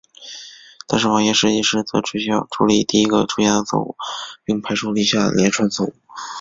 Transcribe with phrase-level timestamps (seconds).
[0.87, 3.95] 但是网页设计师则只需要处理第一个出现的错误
[4.43, 5.93] 并排除余下连串的错误。